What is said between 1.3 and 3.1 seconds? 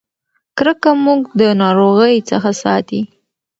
د ناروغۍ څخه ساتي.